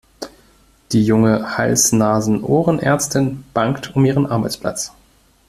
[0.93, 4.93] Die junge Hals-Nasen-Ohren-Ärztin bangt um ihren Arbeitsplatz.